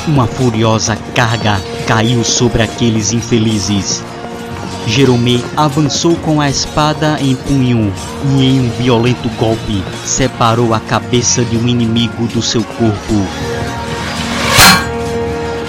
Uma 0.06 0.26
furiosa 0.26 0.96
carga 1.14 1.60
caiu 1.86 2.24
sobre 2.24 2.62
aqueles 2.62 3.12
infelizes. 3.12 4.02
Jerome 4.86 5.44
avançou 5.54 6.16
com 6.16 6.40
a 6.40 6.48
espada 6.48 7.18
em 7.20 7.36
punho 7.36 7.92
e, 8.36 8.44
em 8.44 8.60
um 8.60 8.70
violento 8.70 9.28
golpe, 9.38 9.84
separou 10.04 10.72
a 10.72 10.80
cabeça 10.80 11.44
de 11.44 11.56
um 11.56 11.68
inimigo 11.68 12.26
do 12.28 12.40
seu 12.40 12.64
corpo. 12.64 13.47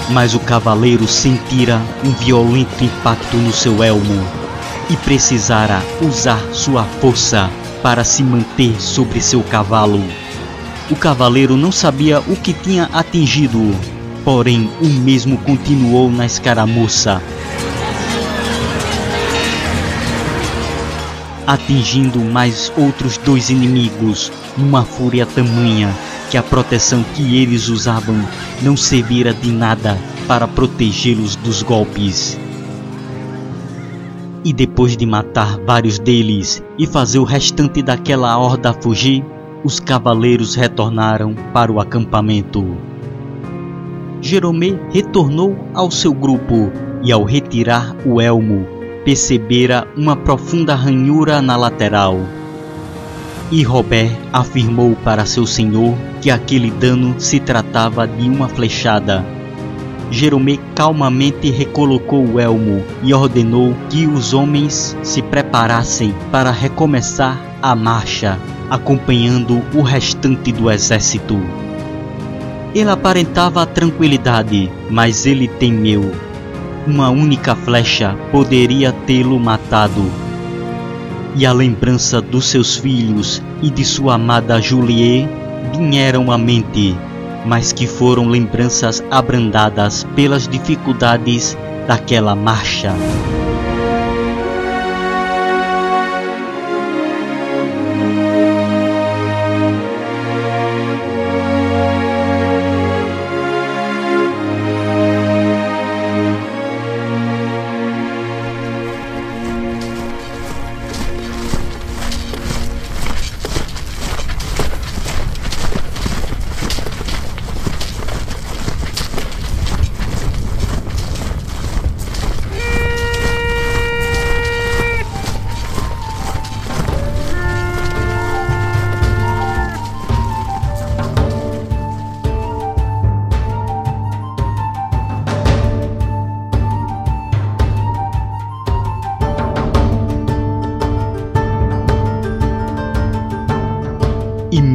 Mas 0.10 0.34
o 0.34 0.40
cavaleiro 0.40 1.08
sentira 1.08 1.80
um 2.04 2.12
violento 2.12 2.84
impacto 2.84 3.38
no 3.38 3.54
seu 3.54 3.84
elmo 3.84 4.26
e 4.90 4.98
precisara 4.98 5.82
usar 6.02 6.42
sua 6.52 6.84
força 6.84 7.50
para 7.84 8.04
se 8.04 8.24
manter 8.24 8.82
sobre 8.82 9.22
seu 9.22 9.44
cavalo. 9.44 10.04
O 10.90 10.96
cavaleiro 10.96 11.56
não 11.56 11.72
sabia 11.72 12.20
o 12.22 12.36
que 12.36 12.54
tinha 12.54 12.90
atingido, 12.92 13.76
porém 14.26 14.70
o 14.82 14.88
mesmo 14.88 15.38
continuou 15.38 16.12
na 16.12 16.26
escaramuça 16.26 17.22
atingindo 21.50 22.20
mais 22.20 22.72
outros 22.78 23.18
dois 23.18 23.50
inimigos, 23.50 24.32
numa 24.56 24.86
fúria 24.86 25.26
tamanha 25.26 25.92
que 26.30 26.38
a 26.38 26.44
proteção 26.44 27.04
que 27.16 27.38
eles 27.38 27.70
usavam 27.70 28.16
não 28.62 28.78
servira 28.78 29.34
de 29.34 29.52
nada 29.52 29.98
para 30.28 30.48
protegê-los 30.48 31.36
dos 31.36 31.64
golpes. 31.64 32.40
E 34.46 34.54
depois 34.54 34.96
de 34.96 35.06
matar 35.06 35.60
vários 35.60 36.00
deles 36.00 36.64
e 36.78 36.86
fazer 36.86 37.20
o 37.20 37.24
restante 37.24 37.82
daquela 37.82 38.38
horda 38.38 38.74
fugir, 38.74 39.26
os 39.64 39.80
cavaleiros 39.80 40.56
retornaram 40.56 41.34
para 41.54 41.72
o 41.72 41.80
acampamento. 41.80 42.78
Jerome 44.22 44.80
retornou 44.92 45.58
ao 45.74 45.90
seu 45.90 46.14
grupo 46.14 46.72
e, 47.04 47.12
ao 47.12 47.24
retirar 47.24 47.96
o 48.06 48.22
elmo, 48.22 48.66
percebera 49.04 49.88
uma 49.98 50.16
profunda 50.16 50.76
ranhura 50.76 51.42
na 51.42 51.58
lateral. 51.58 52.20
E 53.52 53.64
Robert 53.64 54.12
afirmou 54.32 54.96
para 55.04 55.26
seu 55.26 55.46
senhor 55.46 55.96
que 56.22 56.30
aquele 56.30 56.70
dano 56.70 57.16
se 57.18 57.40
tratava 57.40 58.08
de 58.08 58.30
uma 58.30 58.48
flechada. 58.48 59.26
Jerome 60.12 60.60
calmamente 60.76 61.50
recolocou 61.50 62.26
o 62.26 62.40
elmo 62.40 62.84
e 63.04 63.14
ordenou 63.14 63.76
que 63.90 64.06
os 64.06 64.34
homens 64.34 64.98
se 65.04 65.22
preparassem 65.22 66.14
para 66.32 66.52
recomeçar 66.52 67.40
a 67.62 67.76
marcha, 67.76 68.40
acompanhando 68.70 69.64
o 69.74 69.82
restante 69.82 70.52
do 70.52 70.70
exército. 70.70 71.40
Ele 72.74 72.90
aparentava 72.90 73.66
tranquilidade, 73.66 74.72
mas 74.90 75.26
ele 75.26 75.48
temeu 75.48 76.12
uma 76.88 77.10
única 77.10 77.56
flecha 77.56 78.16
poderia 78.32 78.92
tê-lo 78.92 79.40
matado. 79.40 80.29
E 81.36 81.46
a 81.46 81.54
lembrança 81.54 82.22
dos 82.22 82.46
seus 82.46 82.76
filhos 82.76 83.42
e 83.62 83.70
de 83.70 83.86
sua 83.86 84.16
amada 84.16 84.60
Juliet 84.60 85.30
vieram 85.78 86.32
à 86.32 86.38
mente, 86.38 86.96
mas 87.46 87.72
que 87.72 87.88
foram 87.88 88.28
lembranças 88.28 89.04
abrandadas 89.12 90.06
pelas 90.16 90.48
dificuldades 90.48 91.58
daquela 91.88 92.36
marcha. 92.36 92.94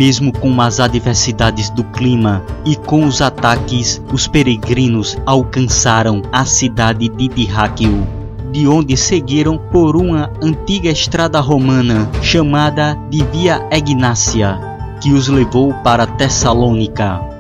Mesmo 0.04 0.30
com 0.38 0.60
as 0.60 0.80
adversidades 0.80 1.70
do 1.70 1.82
clima 1.82 2.44
e 2.62 2.76
com 2.76 3.06
os 3.06 3.22
ataques, 3.22 4.02
os 4.12 4.28
peregrinos 4.28 5.16
alcançaram 5.24 6.20
a 6.30 6.44
cidade 6.44 7.08
de 7.08 7.26
Dirráquio, 7.26 8.06
de 8.52 8.68
onde 8.68 8.98
seguiram 8.98 9.56
por 9.56 9.96
uma 9.96 10.30
antiga 10.42 10.90
estrada 10.90 11.40
romana 11.40 12.06
chamada 12.20 12.98
de 13.08 13.24
Via 13.32 13.66
Egnácia, 13.70 14.60
que 15.00 15.10
os 15.10 15.28
levou 15.28 15.72
para 15.82 16.06
Tessalônica. 16.06 17.32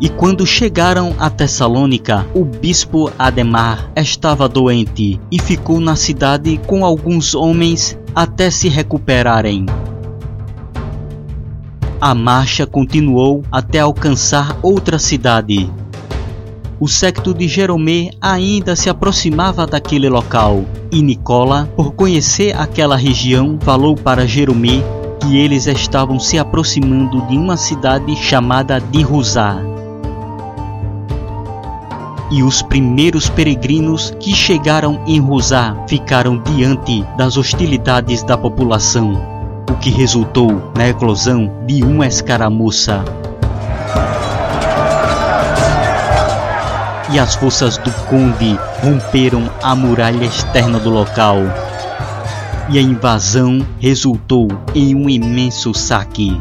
E 0.00 0.08
quando 0.08 0.46
chegaram 0.46 1.14
a 1.18 1.28
Tessalônica, 1.28 2.26
o 2.32 2.42
bispo 2.42 3.12
Ademar 3.18 3.90
estava 3.94 4.48
doente 4.48 5.20
e 5.30 5.38
ficou 5.38 5.78
na 5.78 5.94
cidade 5.94 6.58
com 6.66 6.86
alguns 6.86 7.34
homens 7.34 7.98
até 8.14 8.50
se 8.50 8.68
recuperarem. 8.68 9.66
A 12.00 12.14
marcha 12.14 12.66
continuou 12.66 13.44
até 13.52 13.78
alcançar 13.78 14.58
outra 14.62 14.98
cidade. 14.98 15.70
O 16.78 16.88
séquito 16.88 17.34
de 17.34 17.46
Jeromé 17.46 18.10
ainda 18.20 18.74
se 18.74 18.88
aproximava 18.88 19.66
daquele 19.66 20.08
local, 20.08 20.64
e 20.90 21.02
Nicola, 21.02 21.70
por 21.76 21.92
conhecer 21.92 22.56
aquela 22.58 22.96
região, 22.96 23.58
falou 23.60 23.94
para 23.94 24.26
Jeromé 24.26 24.82
que 25.20 25.36
eles 25.36 25.66
estavam 25.66 26.18
se 26.18 26.38
aproximando 26.38 27.20
de 27.26 27.36
uma 27.36 27.58
cidade 27.58 28.16
chamada 28.16 28.80
de 28.80 29.02
Rusá 29.02 29.69
e 32.30 32.42
os 32.42 32.62
primeiros 32.62 33.28
peregrinos 33.28 34.14
que 34.20 34.34
chegaram 34.34 35.02
em 35.06 35.20
Rosá 35.20 35.76
ficaram 35.88 36.38
diante 36.38 37.04
das 37.16 37.36
hostilidades 37.36 38.22
da 38.22 38.38
população, 38.38 39.20
o 39.68 39.74
que 39.74 39.90
resultou 39.90 40.72
na 40.76 40.88
eclosão 40.88 41.50
de 41.66 41.82
uma 41.82 42.06
escaramuça. 42.06 43.04
E 47.12 47.18
as 47.18 47.34
forças 47.34 47.76
do 47.76 47.90
conde 48.08 48.56
romperam 48.80 49.50
a 49.60 49.74
muralha 49.74 50.24
externa 50.24 50.78
do 50.78 50.90
local. 50.90 51.38
E 52.68 52.78
a 52.78 52.82
invasão 52.82 53.66
resultou 53.80 54.46
em 54.76 54.94
um 54.94 55.08
imenso 55.10 55.74
saque 55.74 56.40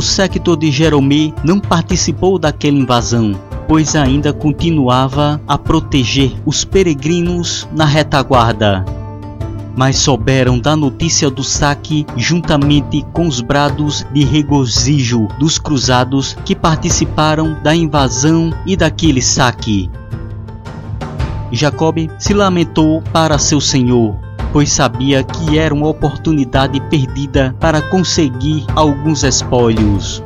o 0.00 0.02
séquito 0.02 0.56
de 0.56 0.70
Jerome 0.70 1.34
não 1.44 1.60
participou 1.60 2.38
daquela 2.38 2.78
invasão, 2.78 3.38
pois 3.68 3.94
ainda 3.94 4.32
continuava 4.32 5.38
a 5.46 5.58
proteger 5.58 6.32
os 6.46 6.64
peregrinos 6.64 7.68
na 7.70 7.84
retaguarda. 7.84 8.82
mas 9.76 9.98
souberam 9.98 10.58
da 10.58 10.74
notícia 10.74 11.30
do 11.30 11.44
saque 11.44 12.06
juntamente 12.16 13.04
com 13.12 13.28
os 13.28 13.42
brados 13.42 14.06
de 14.10 14.24
regozijo 14.24 15.28
dos 15.38 15.58
cruzados 15.58 16.34
que 16.46 16.56
participaram 16.56 17.58
da 17.62 17.74
invasão 17.74 18.54
e 18.64 18.76
daquele 18.76 19.20
saque. 19.20 19.90
Jacob 21.52 22.08
se 22.18 22.32
lamentou 22.32 23.02
para 23.12 23.38
seu 23.38 23.60
senhor, 23.60 24.16
pois 24.52 24.72
sabia 24.72 25.22
que 25.22 25.58
era 25.58 25.74
uma 25.74 25.88
oportunidade 25.88 26.80
perdida 26.82 27.54
para 27.60 27.80
conseguir 27.80 28.64
alguns 28.74 29.22
espólios. 29.22 30.22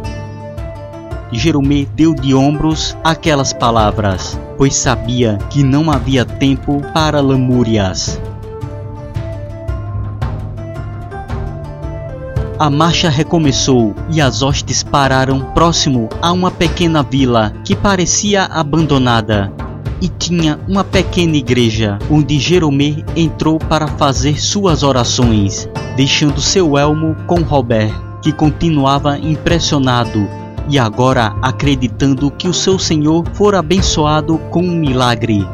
Jeromê 1.32 1.86
deu 1.94 2.14
de 2.14 2.34
ombros 2.34 2.96
aquelas 3.02 3.52
palavras, 3.52 4.38
pois 4.56 4.76
sabia 4.76 5.36
que 5.50 5.62
não 5.62 5.90
havia 5.90 6.24
tempo 6.24 6.80
para 6.92 7.20
lamúrias. 7.20 8.20
A 12.56 12.70
marcha 12.70 13.10
recomeçou 13.10 13.94
e 14.08 14.20
as 14.20 14.40
hostes 14.40 14.84
pararam 14.84 15.40
próximo 15.52 16.08
a 16.22 16.32
uma 16.32 16.52
pequena 16.52 17.02
vila 17.02 17.52
que 17.64 17.74
parecia 17.74 18.44
abandonada 18.44 19.52
e 20.04 20.08
tinha 20.10 20.60
uma 20.68 20.84
pequena 20.84 21.34
igreja 21.34 21.98
onde 22.10 22.38
Jeromê 22.38 23.02
entrou 23.16 23.58
para 23.58 23.86
fazer 23.86 24.38
suas 24.38 24.82
orações, 24.82 25.66
deixando 25.96 26.42
seu 26.42 26.76
elmo 26.76 27.16
com 27.26 27.40
Robert, 27.40 27.90
que 28.20 28.30
continuava 28.30 29.16
impressionado 29.16 30.28
e 30.68 30.78
agora 30.78 31.34
acreditando 31.40 32.30
que 32.30 32.46
o 32.46 32.52
seu 32.52 32.78
senhor 32.78 33.24
fora 33.32 33.60
abençoado 33.60 34.36
com 34.50 34.60
um 34.62 34.76
milagre, 34.76 35.48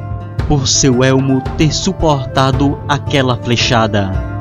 por 0.48 0.66
seu 0.66 1.04
elmo 1.04 1.40
ter 1.56 1.72
suportado 1.72 2.76
aquela 2.88 3.36
flechada. 3.36 4.39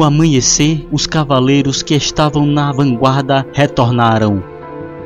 No 0.00 0.06
amanhecer, 0.06 0.88
os 0.90 1.06
cavaleiros 1.06 1.82
que 1.82 1.94
estavam 1.94 2.46
na 2.46 2.72
vanguarda 2.72 3.46
retornaram, 3.52 4.42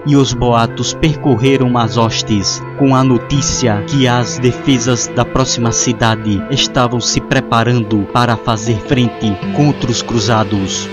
e 0.07 0.15
os 0.15 0.33
boatos 0.33 0.95
percorreram 0.95 1.77
as 1.77 1.97
hostes, 1.97 2.63
com 2.79 2.95
a 2.95 3.03
notícia 3.03 3.83
que 3.89 4.07
as 4.07 4.39
defesas 4.39 5.09
da 5.09 5.25
próxima 5.25 5.73
cidade 5.73 6.41
estavam 6.49 7.01
se 7.01 7.21
preparando 7.21 8.07
para 8.13 8.37
fazer 8.37 8.77
frente 8.83 9.37
contra 9.57 9.91
os 9.91 10.01
cruzados. 10.01 10.89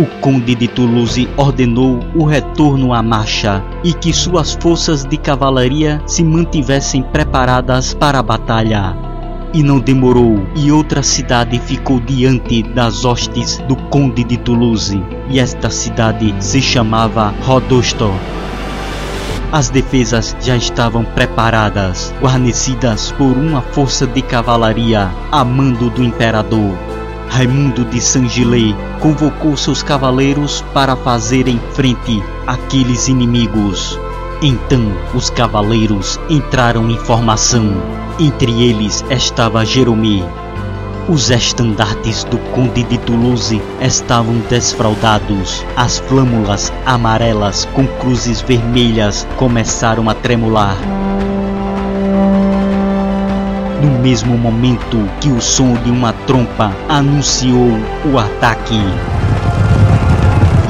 O 0.00 0.04
conde 0.20 0.56
de 0.56 0.66
Toulouse 0.66 1.28
ordenou 1.36 2.00
o 2.16 2.24
retorno 2.24 2.92
à 2.92 3.04
marcha 3.04 3.62
e 3.84 3.94
que 3.94 4.12
suas 4.12 4.58
forças 4.60 5.04
de 5.04 5.16
cavalaria 5.16 6.02
se 6.06 6.24
mantivessem 6.24 7.04
preparadas 7.04 7.94
para 7.94 8.18
a 8.18 8.22
batalha. 8.22 9.13
E 9.54 9.62
não 9.62 9.78
demorou, 9.78 10.44
e 10.56 10.72
outra 10.72 11.00
cidade 11.00 11.60
ficou 11.60 12.00
diante 12.00 12.64
das 12.64 13.04
hostes 13.04 13.58
do 13.68 13.76
conde 13.76 14.24
de 14.24 14.36
Toulouse, 14.36 15.00
e 15.30 15.38
esta 15.38 15.70
cidade 15.70 16.34
se 16.40 16.60
chamava 16.60 17.32
Rodosto. 17.40 18.12
As 19.52 19.70
defesas 19.70 20.36
já 20.40 20.56
estavam 20.56 21.04
preparadas, 21.04 22.12
guarnecidas 22.20 23.12
por 23.12 23.30
uma 23.36 23.62
força 23.62 24.08
de 24.08 24.22
cavalaria 24.22 25.08
a 25.30 25.44
mando 25.44 25.88
do 25.88 26.02
imperador. 26.02 26.76
Raimundo 27.28 27.84
de 27.84 28.00
Saint-Gilles 28.00 28.74
convocou 29.00 29.56
seus 29.56 29.84
cavaleiros 29.84 30.64
para 30.74 30.96
fazerem 30.96 31.60
frente 31.74 32.20
àqueles 32.44 33.06
inimigos. 33.06 34.00
Então 34.42 34.92
os 35.14 35.30
cavaleiros 35.30 36.18
entraram 36.28 36.90
em 36.90 36.98
formação. 36.98 37.72
Entre 38.18 38.62
eles 38.62 39.04
estava 39.10 39.64
Jerome. 39.64 40.24
Os 41.08 41.30
estandartes 41.30 42.24
do 42.24 42.38
Conde 42.52 42.82
de 42.84 42.98
Toulouse 42.98 43.60
estavam 43.80 44.38
desfraldados. 44.48 45.64
As 45.76 45.98
flâmulas 45.98 46.72
amarelas 46.86 47.66
com 47.74 47.86
cruzes 47.86 48.40
vermelhas 48.40 49.26
começaram 49.36 50.08
a 50.08 50.14
tremular. 50.14 50.76
No 53.82 53.98
mesmo 54.00 54.36
momento 54.38 54.98
que 55.20 55.28
o 55.28 55.40
som 55.40 55.74
de 55.74 55.90
uma 55.90 56.12
trompa 56.26 56.72
anunciou 56.88 57.68
o 58.10 58.18
ataque. 58.18 58.80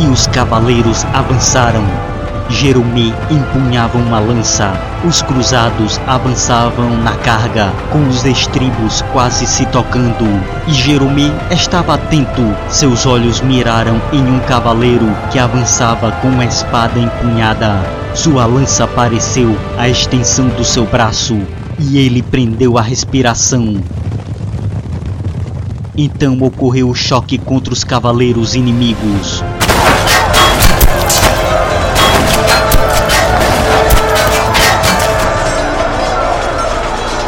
E 0.01 0.07
os 0.07 0.27
cavaleiros 0.27 1.05
avançaram 1.13 1.85
Jerome 2.49 3.15
empunhava 3.31 3.99
uma 3.99 4.21
lança. 4.21 4.73
Os 5.07 5.23
cruzados 5.23 6.01
avançavam 6.07 6.91
na 7.03 7.13
carga, 7.17 7.73
com 7.91 8.07
os 8.09 8.25
estribos 8.25 9.03
quase 9.13 9.47
se 9.47 9.65
tocando. 9.67 10.25
E 10.67 10.73
Jerome 10.73 11.33
estava 11.51 11.95
atento. 11.95 12.43
Seus 12.69 13.07
olhos 13.07 13.41
miraram 13.41 14.01
em 14.13 14.23
um 14.23 14.39
cavaleiro 14.41 15.07
que 15.31 15.39
avançava 15.39 16.13
com 16.13 16.29
uma 16.29 16.45
espada 16.45 16.99
empunhada. 16.99 17.81
Sua 18.15 18.47
lança 18.47 18.85
apareceu 18.85 19.57
à 19.77 19.89
extensão 19.89 20.49
do 20.49 20.65
seu 20.65 20.85
braço 20.85 21.37
e 21.79 21.99
ele 21.99 22.23
prendeu 22.23 22.79
a 22.79 22.83
respiração. 22.83 23.83
Então 25.97 26.39
ocorreu 26.41 26.91
o 26.91 26.95
choque 26.95 27.39
contra 27.39 27.73
os 27.73 27.85
cavaleiros 27.85 28.55
inimigos. 28.55 29.43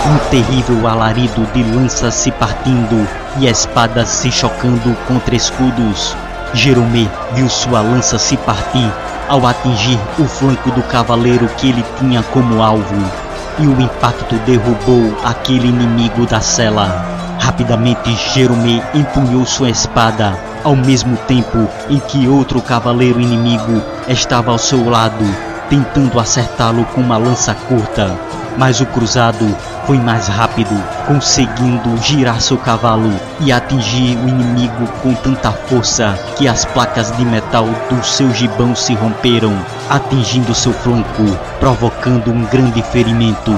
Um 0.08 0.18
terrível 0.30 0.86
alarido 0.86 1.44
de 1.52 1.64
lanças 1.64 2.14
se 2.14 2.30
partindo 2.30 3.08
e 3.40 3.48
espadas 3.48 4.08
se 4.08 4.30
chocando 4.30 4.96
contra 5.08 5.34
escudos. 5.34 6.16
Jerome 6.54 7.10
viu 7.32 7.48
sua 7.48 7.80
lança 7.80 8.16
se 8.16 8.36
partir 8.36 8.88
ao 9.28 9.44
atingir 9.44 9.98
o 10.16 10.24
flanco 10.24 10.70
do 10.70 10.82
cavaleiro 10.84 11.48
que 11.56 11.70
ele 11.70 11.84
tinha 11.98 12.22
como 12.22 12.62
alvo, 12.62 12.94
e 13.58 13.66
o 13.66 13.80
impacto 13.80 14.36
derrubou 14.46 15.12
aquele 15.24 15.66
inimigo 15.66 16.24
da 16.24 16.40
cela. 16.40 17.04
Rapidamente 17.40 18.14
Jerome 18.32 18.80
empunhou 18.94 19.44
sua 19.44 19.70
espada, 19.70 20.38
ao 20.62 20.76
mesmo 20.76 21.16
tempo 21.26 21.68
em 21.90 21.98
que 21.98 22.28
outro 22.28 22.62
cavaleiro 22.62 23.20
inimigo 23.20 23.82
estava 24.06 24.52
ao 24.52 24.58
seu 24.58 24.88
lado, 24.88 25.24
tentando 25.68 26.20
acertá-lo 26.20 26.84
com 26.84 27.00
uma 27.00 27.16
lança 27.16 27.52
curta 27.54 28.16
mas 28.56 28.80
o 28.80 28.86
cruzado 28.86 29.46
foi 29.86 29.98
mais 29.98 30.26
rápido, 30.26 30.74
conseguindo 31.06 31.96
girar 32.02 32.40
seu 32.40 32.56
cavalo 32.56 33.12
e 33.40 33.52
atingir 33.52 34.16
o 34.16 34.28
inimigo 34.28 34.86
com 35.02 35.14
tanta 35.14 35.52
força 35.52 36.18
que 36.36 36.48
as 36.48 36.64
placas 36.64 37.16
de 37.16 37.24
metal 37.24 37.66
do 37.88 38.04
seu 38.04 38.32
gibão 38.32 38.74
se 38.74 38.94
romperam, 38.94 39.52
atingindo 39.88 40.54
seu 40.54 40.72
flanco, 40.72 41.24
provocando 41.60 42.32
um 42.32 42.44
grande 42.46 42.82
ferimento. 42.82 43.52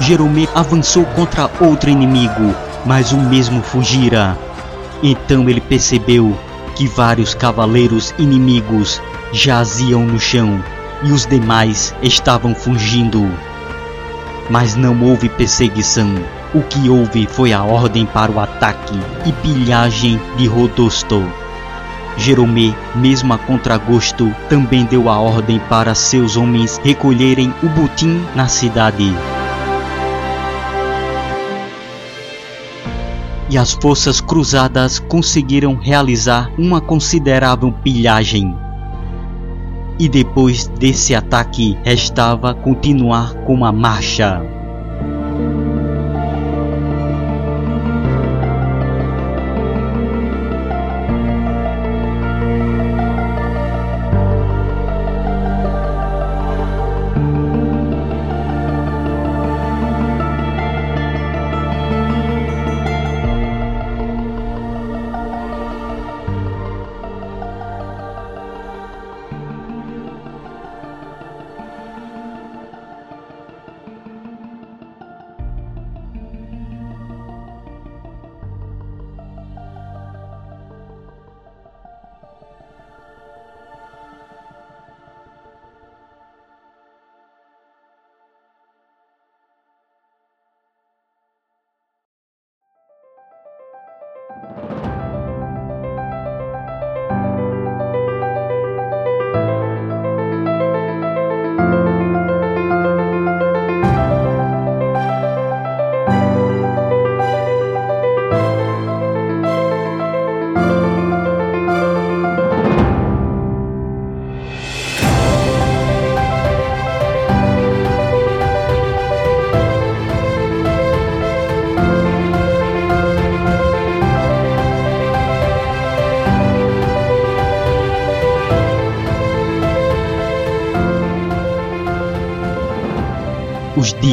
Jerome 0.00 0.48
avançou 0.54 1.04
contra 1.04 1.50
outro 1.60 1.90
inimigo, 1.90 2.54
mas 2.84 3.12
o 3.12 3.16
mesmo 3.16 3.62
fugira. 3.62 4.36
Então 5.02 5.48
ele 5.48 5.60
percebeu 5.60 6.36
que 6.74 6.86
vários 6.86 7.34
cavaleiros 7.34 8.14
inimigos 8.18 9.00
jaziam 9.32 10.04
no 10.04 10.18
chão 10.18 10.62
e 11.02 11.12
os 11.12 11.26
demais 11.26 11.94
estavam 12.02 12.54
fugindo. 12.54 13.28
Mas 14.50 14.74
não 14.74 15.00
houve 15.02 15.28
perseguição. 15.28 16.14
O 16.54 16.62
que 16.62 16.88
houve 16.88 17.26
foi 17.26 17.52
a 17.52 17.62
ordem 17.62 18.06
para 18.06 18.32
o 18.32 18.40
ataque 18.40 18.98
e 19.26 19.32
pilhagem 19.32 20.20
de 20.36 20.46
Rodosto. 20.46 21.22
Jerome, 22.16 22.74
mesmo 22.96 23.32
a 23.32 23.38
contragosto, 23.38 24.34
também 24.48 24.84
deu 24.84 25.08
a 25.08 25.18
ordem 25.18 25.60
para 25.68 25.94
seus 25.94 26.36
homens 26.36 26.80
recolherem 26.82 27.54
o 27.62 27.68
butim 27.68 28.24
na 28.34 28.48
cidade. 28.48 29.14
E 33.50 33.56
as 33.56 33.72
forças 33.72 34.20
cruzadas 34.20 34.98
conseguiram 34.98 35.76
realizar 35.76 36.50
uma 36.58 36.80
considerável 36.80 37.72
pilhagem 37.72 38.67
e 39.98 40.08
depois 40.08 40.66
desse 40.66 41.14
ataque 41.14 41.76
restava 41.82 42.54
continuar 42.54 43.34
com 43.44 43.64
a 43.64 43.72
marcha. 43.72 44.57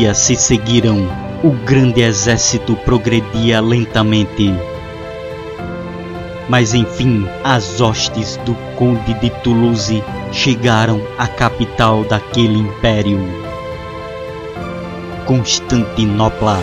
Os 0.05 0.07
dias 0.07 0.17
se 0.19 0.35
seguiram. 0.35 1.09
O 1.43 1.49
grande 1.49 2.01
exército 2.01 2.75
progredia 2.75 3.59
lentamente. 3.59 4.53
Mas 6.47 6.75
enfim, 6.75 7.27
as 7.43 7.81
hostes 7.81 8.37
do 8.45 8.53
Conde 8.75 9.15
de 9.15 9.31
Toulouse 9.41 10.03
chegaram 10.31 11.01
à 11.17 11.27
capital 11.27 12.03
daquele 12.03 12.59
império. 12.59 13.19
Constantinopla. 15.25 16.59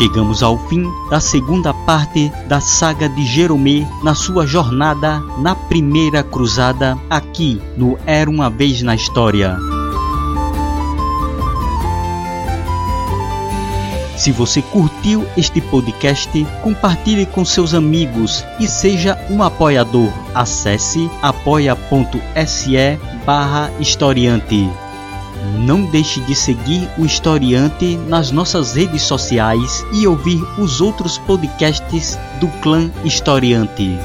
Chegamos 0.00 0.42
ao 0.42 0.56
fim 0.56 0.90
da 1.10 1.20
segunda 1.20 1.74
parte 1.74 2.32
da 2.48 2.58
saga 2.58 3.06
de 3.06 3.22
Jeromé 3.22 3.86
na 4.02 4.14
sua 4.14 4.46
jornada 4.46 5.20
na 5.36 5.54
primeira 5.54 6.22
cruzada 6.22 6.96
aqui 7.10 7.60
no 7.76 7.98
Era 8.06 8.30
uma 8.30 8.48
vez 8.48 8.80
na 8.80 8.94
história. 8.94 9.58
Se 14.16 14.32
você 14.32 14.62
curtiu 14.62 15.26
este 15.36 15.60
podcast, 15.60 16.46
compartilhe 16.62 17.26
com 17.26 17.44
seus 17.44 17.74
amigos 17.74 18.42
e 18.58 18.66
seja 18.66 19.18
um 19.28 19.42
apoiador. 19.42 20.10
Acesse 20.34 21.10
apoia.se 21.20 22.98
barra 23.26 23.70
historiante. 23.78 24.66
Não 25.58 25.84
deixe 25.90 26.20
de 26.20 26.34
seguir 26.34 26.88
o 26.98 27.04
Historiante 27.04 27.96
nas 28.08 28.30
nossas 28.30 28.74
redes 28.74 29.02
sociais 29.02 29.84
e 29.92 30.06
ouvir 30.06 30.42
os 30.58 30.80
outros 30.80 31.18
podcasts 31.18 32.18
do 32.40 32.48
Clã 32.60 32.90
Historiante. 33.04 33.98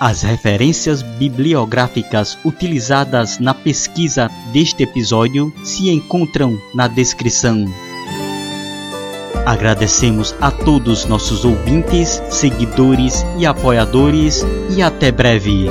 As 0.00 0.20
referências 0.20 1.00
bibliográficas 1.00 2.36
utilizadas 2.44 3.38
na 3.38 3.54
pesquisa 3.54 4.30
deste 4.52 4.82
episódio 4.82 5.50
se 5.64 5.88
encontram 5.88 6.58
na 6.74 6.86
descrição. 6.86 7.64
Agradecemos 9.46 10.34
a 10.40 10.50
todos 10.50 11.06
nossos 11.06 11.44
ouvintes, 11.44 12.22
seguidores 12.28 13.24
e 13.38 13.46
apoiadores 13.46 14.44
e 14.76 14.82
até 14.82 15.10
breve. 15.10 15.68